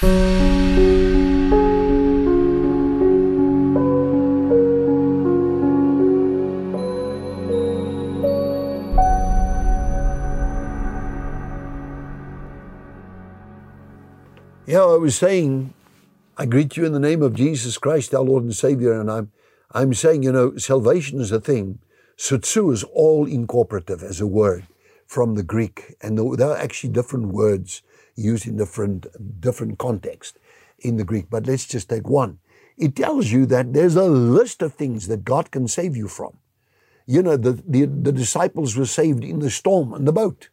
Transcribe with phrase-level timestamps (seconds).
[0.00, 0.06] Yeah,
[14.82, 15.74] I was saying,
[16.36, 19.32] I greet you in the name of Jesus Christ, our Lord and Savior, and I'm,
[19.72, 21.80] I'm saying, you know, salvation is a thing.
[22.16, 24.68] Sozo is all incorporative as a word
[25.08, 27.82] from the Greek, and there are actually different words
[28.14, 29.06] used in different
[29.40, 30.38] different context
[30.78, 31.26] in the Greek.
[31.28, 32.38] But let's just take one.
[32.76, 36.38] It tells you that there's a list of things that God can save you from.
[37.06, 40.50] You know, the the, the disciples were saved in the storm and the boat,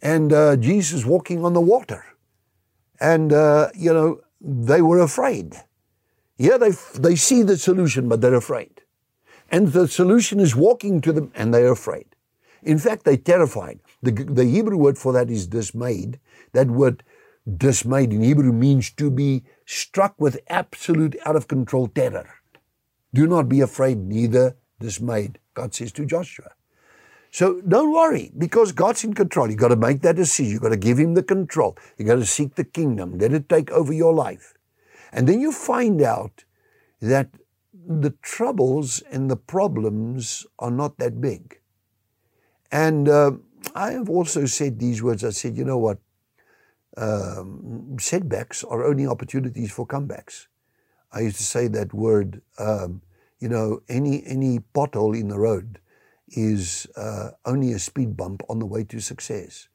[0.00, 2.04] and uh, Jesus walking on the water
[3.00, 5.56] and uh, you know they were afraid.
[6.36, 8.82] Yeah, they they see the solution, but they're afraid,
[9.50, 12.13] and the solution is walking to them, and they're afraid.
[12.64, 13.80] In fact, they're terrified.
[14.02, 16.18] The, the Hebrew word for that is dismayed.
[16.52, 17.04] That word
[17.56, 22.28] dismayed in Hebrew means to be struck with absolute out of control terror.
[23.12, 26.50] Do not be afraid, neither dismayed, God says to Joshua.
[27.30, 29.50] So don't worry because God's in control.
[29.50, 30.52] You've got to make that decision.
[30.52, 31.76] You've got to give Him the control.
[31.98, 33.18] You've got to seek the kingdom.
[33.18, 34.54] Let it take over your life.
[35.12, 36.44] And then you find out
[37.00, 37.30] that
[37.86, 41.58] the troubles and the problems are not that big.
[42.70, 43.32] And uh,
[43.74, 45.24] I have also said these words.
[45.24, 45.98] I said, you know what?
[46.96, 50.46] Um, setbacks are only opportunities for comebacks.
[51.12, 53.02] I used to say that word, um,
[53.38, 55.80] you know, any, any pothole in the road
[56.28, 59.68] is uh, only a speed bump on the way to success.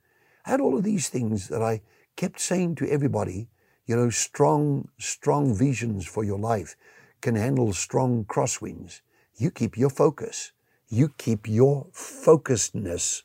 [0.46, 1.82] I had all of these things that I
[2.16, 3.48] kept saying to everybody,
[3.86, 6.76] you know, strong, strong visions for your life
[7.22, 9.02] can handle strong crosswinds.
[9.38, 10.52] You keep your focus.
[10.90, 13.24] You keep your focusedness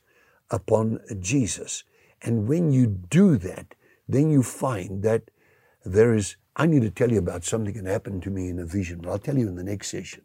[0.50, 1.84] upon Jesus.
[2.22, 3.74] And when you do that,
[4.08, 5.30] then you find that
[5.84, 8.66] there is, I need to tell you about something that happened to me in a
[8.66, 10.22] vision, but I'll tell you in the next session.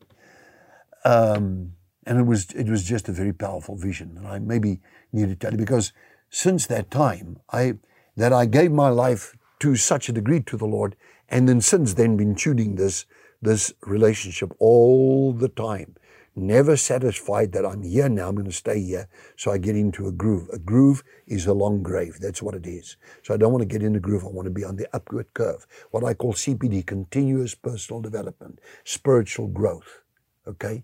[1.05, 1.73] Um,
[2.05, 4.15] and it was it was just a very powerful vision.
[4.17, 4.79] And I maybe
[5.13, 5.93] need to tell you because
[6.29, 7.75] since that time, I
[8.17, 10.95] that I gave my life to such a degree to the Lord,
[11.29, 13.05] and then since then been tuning this
[13.41, 15.95] this relationship all the time.
[16.35, 19.07] Never satisfied that I'm here now, I'm going to stay here.
[19.35, 20.49] So I get into a groove.
[20.53, 22.19] A groove is a long grave.
[22.21, 22.97] That's what it is.
[23.23, 24.23] So I don't want to get in the groove.
[24.23, 25.65] I want to be on the upward curve.
[25.91, 30.01] What I call CPD, continuous personal development, spiritual growth.
[30.47, 30.83] Okay?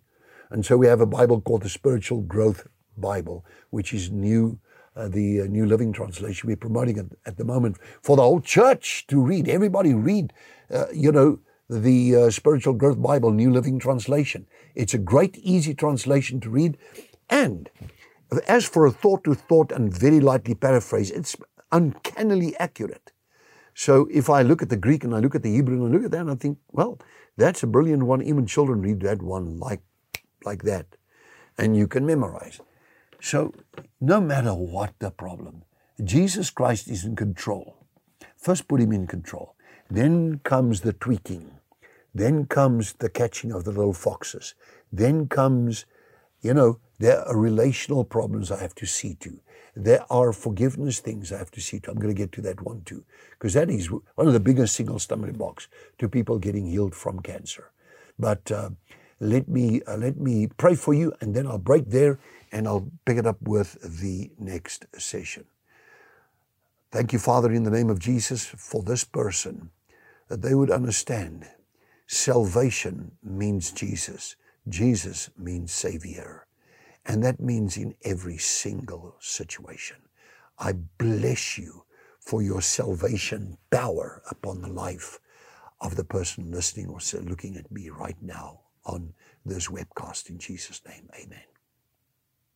[0.50, 2.68] And so we have a Bible called the Spiritual Growth
[2.98, 4.60] Bible, which is new,
[4.96, 6.48] uh, the uh, New Living Translation.
[6.48, 9.48] We're promoting it at the moment for the whole church to read.
[9.48, 10.34] Everybody read,
[10.72, 11.40] uh, you know,
[11.70, 14.48] the uh, Spiritual Growth Bible, New Living Translation.
[14.76, 16.78] It's a great, easy translation to read.
[17.30, 17.70] And
[18.48, 21.36] as for a thought to thought and very lightly paraphrase, it's
[21.72, 23.12] uncannily accurate.
[23.74, 25.96] So if I look at the Greek and I look at the Hebrew and I
[25.96, 27.00] look at that and I think, well,
[27.38, 28.22] that's a brilliant one.
[28.22, 29.82] Even children read that one like
[30.46, 30.86] like that,
[31.58, 32.62] and you can memorize.
[33.20, 33.54] So,
[34.00, 35.64] no matter what the problem,
[36.04, 37.76] Jesus Christ is in control.
[38.38, 39.55] First, put him in control.
[39.90, 41.52] Then comes the tweaking.
[42.14, 44.56] Then comes the catching of the little foxes.
[44.92, 45.86] Then comes,
[46.42, 49.40] you know, there are relational problems I have to see to.
[49.76, 51.92] There are forgiveness things I have to see to.
[51.92, 54.76] I'm going to get to that one too, because that is one of the biggest
[54.76, 57.72] single stumbling blocks to people getting healed from cancer.
[58.18, 58.70] But uh,
[59.20, 62.20] let me uh, let me pray for you and then I'll break there
[62.52, 65.46] and I'll pick it up with the next session.
[66.92, 69.72] Thank you, Father, in the name of Jesus, for this person,
[70.30, 71.48] that they would understand
[72.08, 74.36] salvation means Jesus.
[74.70, 76.48] Jesus means Savior.
[77.06, 79.98] And that means in every single situation.
[80.58, 81.84] I bless you
[82.20, 85.20] for your salvation power upon the life
[85.82, 89.14] of the person listening or looking at me right now on
[89.46, 90.30] this webcast.
[90.30, 91.55] In Jesus' name, amen.